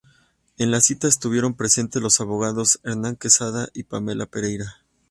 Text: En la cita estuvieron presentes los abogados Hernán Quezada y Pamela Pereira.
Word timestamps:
En 0.57 0.71
la 0.71 0.81
cita 0.81 1.07
estuvieron 1.07 1.53
presentes 1.53 2.01
los 2.01 2.21
abogados 2.21 2.79
Hernán 2.81 3.17
Quezada 3.17 3.69
y 3.71 3.83
Pamela 3.83 4.25
Pereira. 4.25 4.77